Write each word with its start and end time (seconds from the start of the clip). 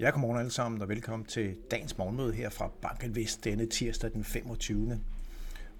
Ja, 0.00 0.10
godmorgen 0.10 0.38
alle 0.38 0.50
sammen, 0.50 0.82
og 0.82 0.88
velkommen 0.88 1.26
til 1.26 1.56
dagens 1.70 1.98
morgenmøde 1.98 2.32
her 2.32 2.50
fra 2.50 2.70
Banken 2.82 3.14
Vest 3.16 3.44
denne 3.44 3.66
tirsdag 3.66 4.12
den 4.12 4.24
25. 4.24 5.00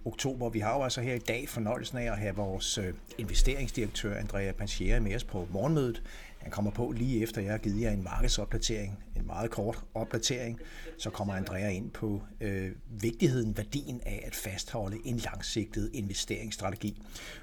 oktober. 0.05 0.49
Vi 0.49 0.59
har 0.59 0.77
jo 0.77 0.83
altså 0.83 1.01
her 1.01 1.15
i 1.15 1.19
dag 1.19 1.49
fornøjelsen 1.49 1.99
af 1.99 2.13
at 2.13 2.19
have 2.19 2.37
vores 2.37 2.79
øh, 2.79 2.95
investeringsdirektør 3.19 4.17
Andrea 4.17 4.53
Panchiera 4.53 5.01
med 5.01 5.15
os 5.15 5.25
på 5.25 5.49
morgenmødet. 5.51 6.03
Han 6.39 6.51
kommer 6.51 6.71
på 6.71 6.93
lige 6.93 7.23
efter, 7.23 7.41
jeg 7.41 7.51
har 7.51 7.59
givet 7.59 7.81
jer 7.81 7.91
en 7.91 8.05
markedsopdatering, 8.05 8.99
en 9.17 9.27
meget 9.27 9.51
kort 9.51 9.85
opdatering. 9.95 10.61
Så 10.99 11.11
kommer 11.11 11.35
Andrea 11.35 11.69
ind 11.69 11.91
på 11.91 12.23
øh, 12.41 12.71
vigtigheden, 12.89 13.57
værdien 13.57 14.01
af 14.07 14.23
at 14.27 14.35
fastholde 14.35 14.97
en 15.05 15.17
langsigtet 15.17 15.91
investeringsstrategi. 15.93 17.03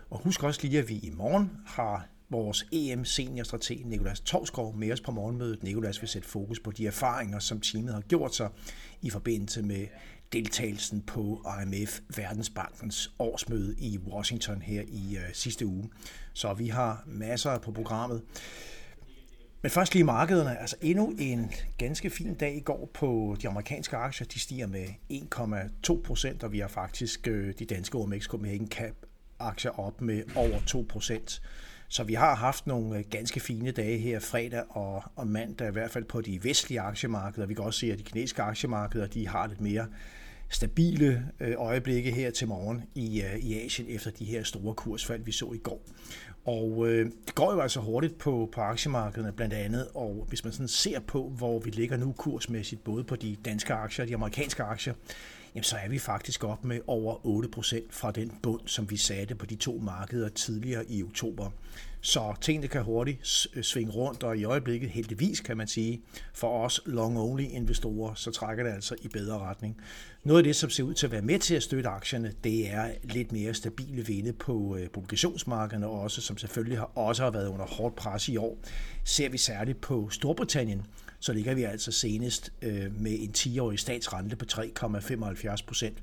Og 0.10 0.20
husk 0.20 0.44
også 0.44 0.60
lige, 0.64 0.80
at 0.80 0.90
vi 0.90 0.96
i 0.96 1.12
morgen 1.16 1.52
har 1.66 2.08
vores 2.30 2.68
EM 2.72 3.06
seniorstrateg 3.06 3.82
Nikolas 3.86 4.20
Torskov 4.20 4.76
med 4.76 4.92
os 4.92 5.02
på 5.02 5.12
morgenmødet. 5.12 5.64
Nikolas 5.64 6.02
vil 6.02 6.10
sætte 6.10 6.28
fokus 6.28 6.60
på 6.60 6.72
de 6.72 6.88
erfaringer, 6.88 7.40
som 7.40 7.62
teamet 7.62 7.94
har 7.94 8.02
gjort 8.02 8.36
sig 8.36 8.50
i 9.02 9.10
forbindelse 9.10 9.62
med 9.62 9.88
deltagelsen 10.34 11.02
på 11.02 11.46
IMF 11.62 12.00
Verdensbankens 12.16 13.12
årsmøde 13.20 13.76
i 13.80 13.98
Washington 13.98 14.62
her 14.62 14.82
i 14.88 15.18
øh, 15.18 15.34
sidste 15.34 15.66
uge. 15.66 15.90
Så 16.34 16.54
vi 16.54 16.68
har 16.68 17.04
masser 17.06 17.60
på 17.60 17.72
programmet. 17.72 18.22
Men 19.62 19.72
først 19.72 19.94
lige 19.94 20.04
markederne. 20.04 20.60
Altså 20.60 20.76
endnu 20.82 21.16
en 21.20 21.52
ganske 21.78 22.10
fin 22.10 22.34
dag 22.34 22.56
i 22.56 22.60
går 22.60 22.90
på 22.94 23.36
de 23.42 23.48
amerikanske 23.48 23.98
aktier. 23.98 24.28
De 24.28 24.40
stiger 24.40 24.68
med 24.68 24.88
1,2 25.94 26.02
procent, 26.02 26.44
og 26.44 26.52
vi 26.52 26.60
har 26.60 26.68
faktisk 26.68 27.28
øh, 27.28 27.54
de 27.60 27.66
danske 27.66 27.98
OMX 27.98 28.24
Copenhagen 28.26 28.68
Cap 28.68 28.94
aktier 29.40 29.80
op 29.80 30.02
med 30.02 30.24
over 30.36 30.60
2 30.68 30.86
procent. 30.90 31.42
Så 31.90 32.04
vi 32.04 32.14
har 32.14 32.36
haft 32.36 32.68
nogle 32.68 32.98
øh, 32.98 33.04
ganske 33.10 33.40
fine 33.40 33.72
dage 33.72 33.98
her 33.98 34.20
fredag 34.20 34.64
og, 34.70 35.04
og 35.16 35.28
mandag, 35.28 35.68
i 35.68 35.72
hvert 35.72 35.92
fald 35.92 36.04
på 36.04 36.22
de 36.22 36.44
vestlige 36.44 36.82
aktiemarkeder. 36.82 37.48
Vi 37.48 37.54
kan 37.54 37.64
også 37.64 37.80
se, 37.80 37.92
at 37.92 37.98
de 37.98 38.04
kinesiske 38.04 38.42
aktiemarkeder 38.42 39.08
de 39.08 39.28
har 39.28 39.48
lidt 39.48 39.62
mere 39.62 39.88
stabile 40.50 41.26
øh, 41.40 41.54
øjeblikke 41.58 42.12
her 42.12 42.32
til 42.32 42.48
morgen 42.48 42.84
i, 42.96 43.22
øh, 43.22 43.36
i 43.36 43.66
Asien 43.66 43.88
efter 43.90 44.12
de 44.12 44.26
her 44.26 44.44
store 44.44 44.74
kursfald, 44.74 45.24
vi 45.24 45.32
så 45.32 45.52
i 45.52 45.58
går. 45.58 45.82
Og 46.46 46.88
øh, 46.88 47.12
det 47.26 47.36
går 47.36 47.54
jo 47.54 47.60
altså 47.60 47.80
hurtigt 47.80 48.18
på, 48.18 48.50
på 48.52 48.62
aktiemarkederne 48.62 49.32
blandt 49.32 49.54
andet, 49.54 49.88
og 49.94 50.26
hvis 50.30 50.44
man 50.44 50.54
sådan 50.54 50.68
ser 50.68 51.00
på, 51.00 51.30
hvor 51.30 51.60
vi 51.60 51.70
ligger 51.70 51.98
nu 51.98 52.12
kursmæssigt, 52.18 52.84
både 52.84 53.04
på 53.04 53.16
de 53.16 53.38
danske 53.46 53.74
aktier 53.74 54.06
og 54.06 54.10
de 54.10 54.16
amerikanske 54.16 54.64
aktier, 54.64 54.94
jamen 55.56 55.64
så 55.64 55.76
er 55.78 55.90
vi 55.90 56.00
faktisk 56.00 56.44
op 56.44 56.66
med 56.66 56.80
over 56.88 57.16
8% 57.56 57.78
fra 57.90 58.12
den 58.12 58.32
bund, 58.44 58.62
som 58.66 58.90
vi 58.90 58.98
satte 58.98 59.36
på 59.36 59.46
de 59.46 59.56
to 59.56 59.80
markeder 59.84 60.30
tidligere 60.30 60.92
i 60.92 61.04
oktober. 61.04 61.50
Så 62.08 62.34
tingene 62.42 62.68
kan 62.68 62.84
hurtigt 62.84 63.48
øh, 63.54 63.64
svinge 63.64 63.92
rundt, 63.92 64.24
og 64.24 64.38
i 64.38 64.44
øjeblikket 64.44 64.90
heldigvis 64.90 65.40
kan 65.40 65.58
man 65.58 65.68
sige, 65.68 66.02
for 66.34 66.66
os 66.66 66.82
long-only 66.86 67.42
investorer, 67.42 68.14
så 68.14 68.32
trækker 68.32 68.64
det 68.64 68.72
altså 68.72 68.96
i 69.02 69.08
bedre 69.08 69.40
retning. 69.40 69.78
Noget 70.24 70.40
af 70.40 70.44
det, 70.44 70.56
som 70.56 70.70
ser 70.70 70.84
ud 70.84 70.94
til 70.94 71.08
at 71.08 71.12
være 71.12 71.22
med 71.22 71.40
til 71.40 71.56
at 71.56 71.64
støtte 71.64 71.90
aktierne, 71.90 72.34
det 72.44 72.70
er 72.70 72.92
lidt 73.04 73.32
mere 73.32 73.54
stabile 73.54 74.06
vinde 74.06 74.34
på 74.34 74.78
øh, 74.80 74.90
publikationsmarkederne 74.90 75.88
også, 75.88 76.22
som 76.22 76.38
selvfølgelig 76.38 76.78
har, 76.78 76.92
også 76.96 77.24
har 77.24 77.32
været 77.32 77.48
under 77.48 77.66
hårdt 77.66 77.96
pres 77.96 78.30
i 78.30 78.38
år. 78.38 78.58
Ser 79.04 79.30
vi 79.30 79.38
særligt 79.38 79.82
på 79.82 80.10
Storbritannien, 80.10 80.86
så 81.20 81.34
ligger 81.34 81.56
vi 81.56 81.64
altså 81.64 81.92
senest 81.92 82.54
øh, 82.62 83.02
med 83.02 83.20
en 83.20 83.34
10-årig 83.38 83.80
statsrente 83.80 84.36
på 84.36 84.46
3,75 84.52 85.66
procent. 85.68 85.98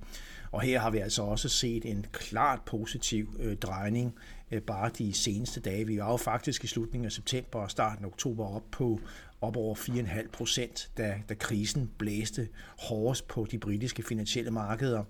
Og 0.55 0.61
her 0.61 0.81
har 0.81 0.91
vi 0.91 0.99
altså 0.99 1.23
også 1.23 1.49
set 1.49 1.85
en 1.85 2.07
klart 2.13 2.61
positiv 2.67 3.37
øh, 3.41 3.57
drejning 3.57 4.15
øh, 4.51 4.63
bare 4.63 4.91
de 4.99 5.13
seneste 5.13 5.61
dage. 5.61 5.87
Vi 5.87 5.99
var 5.99 6.11
jo 6.11 6.17
faktisk 6.17 6.65
i 6.65 6.67
slutningen 6.67 7.07
af 7.07 7.13
september 7.13 7.59
og 7.59 7.71
starten 7.71 8.05
af 8.05 8.09
oktober 8.09 8.47
op 8.47 8.63
på 8.71 9.01
op 9.41 9.57
over 9.57 9.75
4,5 9.75 10.29
procent, 10.31 10.91
da, 10.97 11.15
da 11.29 11.35
krisen 11.35 11.91
blæste 11.99 12.49
hårdest 12.79 13.29
på 13.29 13.47
de 13.51 13.59
britiske 13.59 14.03
finansielle 14.03 14.51
markeder. 14.51 15.05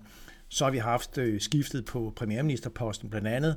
Så 0.49 0.63
har 0.63 0.71
vi 0.71 0.77
haft 0.77 1.17
øh, 1.17 1.41
skiftet 1.41 1.85
på 1.85 2.13
premierministerposten 2.15 3.09
blandt 3.09 3.27
andet, 3.27 3.55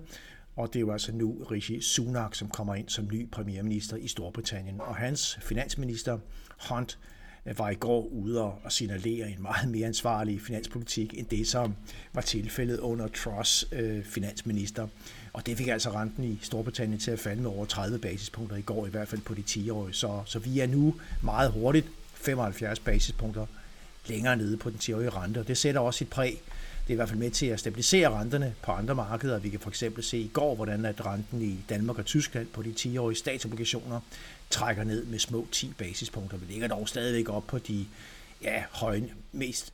og 0.56 0.68
det 0.68 0.76
er 0.76 0.80
jo 0.80 0.92
altså 0.92 1.12
nu 1.12 1.44
Rishi 1.50 1.80
Sunak, 1.80 2.34
som 2.34 2.48
kommer 2.48 2.74
ind 2.74 2.88
som 2.88 3.08
ny 3.12 3.30
premierminister 3.30 3.96
i 3.96 4.08
Storbritannien. 4.08 4.80
Og 4.80 4.96
hans 4.96 5.38
finansminister, 5.42 6.18
Hunt, 6.70 6.98
Øh, 7.48 7.58
var 7.58 7.70
i 7.70 7.74
går 7.74 8.06
ude 8.06 8.42
og 8.42 8.72
signalere 8.72 9.30
en 9.30 9.42
meget 9.42 9.68
mere 9.68 9.86
ansvarlig 9.86 10.40
finanspolitik 10.40 11.14
end 11.18 11.26
det, 11.26 11.46
som 11.46 11.74
var 12.12 12.20
tilfældet 12.20 12.78
under 12.78 13.08
Truss 13.08 13.68
øh, 13.72 14.04
finansminister. 14.04 14.88
Og 15.32 15.46
det 15.46 15.56
fik 15.56 15.68
altså 15.68 15.90
renten 15.90 16.24
i 16.24 16.38
Storbritannien 16.42 17.00
til 17.00 17.10
at 17.10 17.18
falde 17.18 17.42
med 17.42 17.50
over 17.50 17.66
30 17.66 17.98
basispunkter 17.98 18.56
i 18.56 18.62
går, 18.62 18.86
i 18.86 18.90
hvert 18.90 19.08
fald 19.08 19.20
på 19.20 19.34
de 19.34 19.42
10-årige. 19.50 19.94
Så, 19.94 20.22
så 20.26 20.38
vi 20.38 20.60
er 20.60 20.66
nu 20.66 20.94
meget 21.22 21.52
hurtigt 21.52 21.86
75 22.14 22.78
basispunkter 22.78 23.46
længere 24.06 24.36
nede 24.36 24.56
på 24.56 24.70
den 24.70 24.78
10-årige 24.82 25.10
rente, 25.10 25.38
og 25.38 25.48
det 25.48 25.58
sætter 25.58 25.80
også 25.80 25.98
sit 25.98 26.08
præg 26.08 26.40
det 26.88 26.92
er 26.92 26.94
i 26.94 26.96
hvert 26.96 27.08
fald 27.08 27.18
med 27.18 27.30
til 27.30 27.46
at 27.46 27.60
stabilisere 27.60 28.20
renterne 28.20 28.54
på 28.62 28.72
andre 28.72 28.94
markeder. 28.94 29.38
Vi 29.38 29.48
kan 29.48 29.60
for 29.60 29.68
eksempel 29.68 30.04
se 30.04 30.18
i 30.18 30.30
går, 30.32 30.54
hvordan 30.54 30.84
at 30.84 31.06
renten 31.06 31.42
i 31.42 31.56
Danmark 31.68 31.98
og 31.98 32.04
Tyskland 32.04 32.46
på 32.46 32.62
de 32.62 32.74
10-årige 32.78 33.18
statsobligationer 33.18 34.00
trækker 34.50 34.84
ned 34.84 35.04
med 35.04 35.18
små 35.18 35.46
10 35.52 35.72
basispunkter. 35.78 36.36
Vi 36.36 36.52
ligger 36.52 36.68
dog 36.68 36.88
stadigvæk 36.88 37.28
op 37.28 37.46
på 37.46 37.58
de 37.58 37.86
ja, 38.42 38.64
høje, 38.70 39.08
mest, 39.32 39.72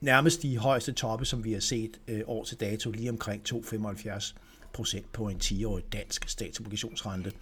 nærmest 0.00 0.42
de 0.42 0.58
højeste 0.58 0.92
toppe, 0.92 1.24
som 1.24 1.44
vi 1.44 1.52
har 1.52 1.60
set 1.60 2.00
øh, 2.08 2.20
år 2.26 2.44
til 2.44 2.60
dato, 2.60 2.90
lige 2.90 3.10
omkring 3.10 3.42
2,75 3.48 4.34
procent 4.72 5.12
på 5.12 5.28
en 5.28 5.36
10-årig 5.44 5.84
dansk 5.92 6.28
statsobligationsrente. 6.28 7.32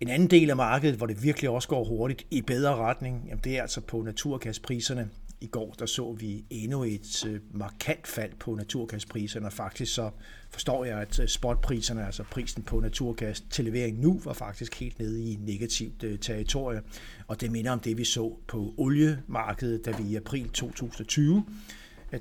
En 0.00 0.08
anden 0.08 0.30
del 0.30 0.50
af 0.50 0.56
markedet, 0.56 0.96
hvor 0.96 1.06
det 1.06 1.22
virkelig 1.22 1.50
også 1.50 1.68
går 1.68 1.84
hurtigt 1.84 2.26
i 2.30 2.40
bedre 2.40 2.76
retning, 2.76 3.24
jamen 3.28 3.44
det 3.44 3.58
er 3.58 3.62
altså 3.62 3.80
på 3.80 4.02
naturgaspriserne. 4.02 5.08
I 5.40 5.46
går 5.46 5.74
der 5.78 5.86
så 5.86 6.12
vi 6.12 6.44
endnu 6.50 6.84
et 6.84 7.26
øh, 7.26 7.40
markant 7.52 8.06
fald 8.06 8.32
på 8.40 8.54
naturgaspriserne, 8.54 9.46
og 9.46 9.52
faktisk 9.52 9.94
så 9.94 10.10
forstår 10.50 10.84
jeg, 10.84 10.98
at 10.98 11.20
øh, 11.20 11.28
spotpriserne, 11.28 12.06
altså 12.06 12.22
prisen 12.30 12.62
på 12.62 12.80
naturgas 12.80 13.40
til 13.40 13.64
levering 13.64 14.00
nu, 14.00 14.20
var 14.24 14.32
faktisk 14.32 14.80
helt 14.80 14.98
nede 14.98 15.22
i 15.22 15.38
negativt 15.40 16.02
øh, 16.02 16.18
territorie. 16.18 16.82
Og 17.26 17.40
det 17.40 17.52
minder 17.52 17.72
om 17.72 17.80
det, 17.80 17.98
vi 17.98 18.04
så 18.04 18.36
på 18.48 18.74
oliemarkedet, 18.76 19.84
da 19.84 19.90
vi 19.90 20.08
i 20.08 20.16
april 20.16 20.48
2020 20.48 21.44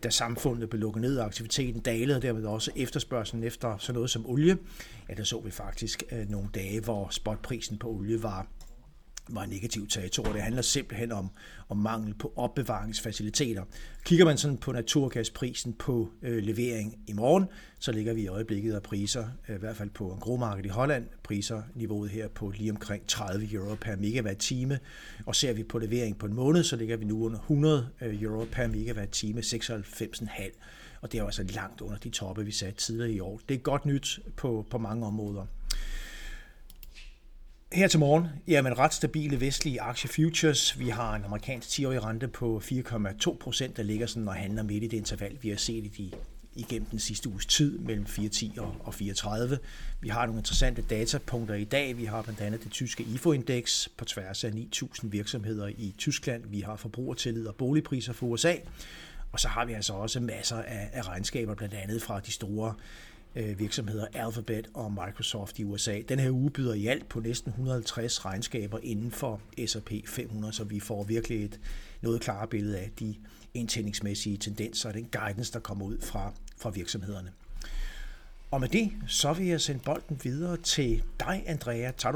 da 0.04 0.10
samfundet 0.10 0.70
blev 0.70 0.80
lukket 0.80 1.02
ned, 1.02 1.18
og 1.18 1.26
aktiviteten 1.26 1.82
dalede, 1.82 2.16
og 2.16 2.22
dermed 2.22 2.46
også 2.46 2.72
efterspørgselen 2.76 3.44
efter 3.44 3.78
sådan 3.78 3.94
noget 3.94 4.10
som 4.10 4.26
olie, 4.26 4.58
ja, 5.10 5.14
der 5.14 5.24
så 5.24 5.40
vi 5.40 5.52
faktisk 5.52 6.04
øh, 6.12 6.30
nogle 6.30 6.50
dage, 6.56 6.80
hvor 6.80 7.08
spotprisen 7.12 7.78
på 7.78 7.90
olie 7.90 8.24
var 8.24 8.48
var 9.30 9.46
negativt 9.46 9.92
territorium. 9.92 10.34
Det 10.34 10.42
handler 10.42 10.62
simpelthen 10.62 11.12
om, 11.12 11.30
om 11.70 11.78
mangel 11.78 12.14
på 12.14 12.34
opbevaringsfaciliteter. 12.36 13.64
Kigger 14.06 14.26
man 14.26 14.38
sådan 14.38 14.58
på 14.58 14.72
naturgasprisen 14.72 15.74
på 15.74 16.10
øh, 16.22 16.44
levering 16.44 17.00
i 17.08 17.14
morgen, 17.14 17.46
så 17.80 17.92
ligger 17.92 18.14
vi 18.14 18.22
i 18.22 18.28
øjeblikket 18.28 18.74
af 18.74 18.84
priser, 18.84 19.28
øh, 19.50 19.56
i 19.56 19.60
hvert 19.60 19.76
fald 19.76 19.90
på 19.90 20.12
en 20.12 20.20
gromarked 20.20 20.66
i 20.66 20.68
Holland, 20.68 21.08
priser 21.24 21.62
niveauet 21.76 22.10
her 22.10 22.28
på 22.28 22.54
lige 22.58 22.72
omkring 22.72 23.08
30 23.08 23.54
euro 23.54 23.76
per 23.76 23.96
megawatt 23.96 24.40
time. 24.40 24.80
Og 25.26 25.36
ser 25.36 25.54
vi 25.54 25.64
på 25.64 25.80
levering 25.80 26.18
på 26.18 26.26
en 26.26 26.34
måned, 26.34 26.64
så 26.64 26.76
ligger 26.76 26.98
vi 26.98 27.06
nu 27.06 27.26
under 27.26 27.40
100 27.40 27.90
øh, 28.02 28.22
euro 28.22 28.46
per 28.52 28.68
megawatt 28.68 29.12
time, 29.12 29.42
96,5. 29.42 30.52
Og 31.02 31.12
det 31.12 31.18
er 31.18 31.22
jo 31.22 31.26
altså 31.26 31.44
langt 31.44 31.82
under 31.82 31.98
de 31.98 32.10
toppe, 32.10 32.46
vi 32.46 32.52
satte 32.52 32.82
tidligere 32.82 33.12
i 33.12 33.20
år. 33.20 33.42
Det 33.50 33.56
er 33.56 33.60
godt 33.60 33.86
nyt 33.86 34.20
på, 34.36 34.66
på 34.70 34.78
mange 34.78 35.06
områder. 35.06 35.46
Her 37.74 37.88
til 37.88 38.00
morgen, 38.00 38.28
jamen 38.48 38.78
ret 38.78 38.94
stabile 38.94 39.42
vestlige 39.42 39.82
aktiefutures. 39.82 40.80
Vi 40.80 40.90
har 40.90 41.16
en 41.16 41.24
amerikansk 41.24 41.70
10-årig 41.70 42.04
rente 42.04 42.28
på 42.28 42.62
4,2 42.66 43.38
procent, 43.38 43.78
der 43.78 43.84
ligger 43.84 44.08
sådan 44.08 44.28
og 44.28 44.34
handler 44.34 44.64
midt 44.64 44.84
i 44.84 44.88
det 44.88 44.98
interval, 44.98 45.38
vi 45.42 45.50
har 45.50 45.58
set 45.58 45.86
i 45.86 45.88
de 45.88 46.12
igennem 46.56 46.88
den 46.90 47.00
sidste 47.00 47.30
uges 47.30 47.46
tid 47.46 47.78
mellem 47.78 48.06
4.10 48.06 48.62
og 48.62 48.94
4.30. 48.94 49.58
Vi 50.02 50.10
har 50.10 50.26
nogle 50.26 50.40
interessante 50.40 50.82
datapunkter 50.82 51.56
i 51.56 51.64
dag. 51.64 51.98
Vi 51.98 52.06
har 52.06 52.22
blandt 52.22 52.42
andet 52.42 52.64
det 52.64 52.72
tyske 52.72 53.04
IFO-indeks 53.04 53.90
på 53.98 54.06
tværs 54.06 54.44
af 54.44 54.50
9.000 54.50 55.08
virksomheder 55.08 55.68
i 55.68 55.94
Tyskland. 55.98 56.44
Vi 56.48 56.62
har 56.62 56.76
forbrugertillid 56.76 57.48
og 57.48 57.56
boligpriser 57.56 58.14
for 58.14 58.28
USA. 58.28 58.56
Og 59.32 59.40
så 59.40 59.48
har 59.48 59.66
vi 59.66 59.74
altså 59.74 59.94
også 59.94 60.20
masser 60.20 60.58
af, 60.58 61.08
regnskaber, 61.08 61.56
blandt 61.56 61.74
andet 61.74 62.02
fra 62.02 62.20
de 62.20 62.32
store 62.32 62.74
Øh, 63.38 63.60
virksomheder 63.60 64.06
Alphabet 64.14 64.68
og 64.74 64.92
Microsoft 64.92 65.60
i 65.60 65.64
USA. 65.64 66.02
Den 66.10 66.20
her 66.20 66.32
uge 66.32 66.52
byder 66.52 66.74
i 66.74 66.88
alt 66.88 67.10
på 67.10 67.20
næsten 67.20 67.50
150 67.50 68.26
regnskaber 68.26 68.80
inden 68.84 69.12
for 69.12 69.42
S&P 69.68 69.92
500, 70.08 70.54
så 70.54 70.64
vi 70.64 70.80
får 70.80 71.04
virkelig 71.04 71.46
et 71.46 71.60
noget 72.02 72.22
klarere 72.22 72.48
billede 72.48 72.80
af 72.80 72.92
de 73.00 73.16
indtjeningsmæssige 73.54 74.38
tendenser 74.38 74.90
og 74.90 74.96
den 74.96 75.10
guidance, 75.12 75.54
der 75.54 75.60
kommer 75.60 75.86
ud 75.86 76.00
fra, 76.02 76.34
fra 76.58 76.70
virksomhederne. 76.70 77.32
Og 78.52 78.62
med 78.62 78.70
det, 78.70 78.92
så 79.08 79.34
vil 79.34 79.48
jeg 79.48 79.62
sende 79.62 79.82
bolden 79.86 80.20
videre 80.24 80.58
til 80.58 81.04
dig, 81.20 81.44
Andrea. 81.48 81.92
Tager 81.92 82.14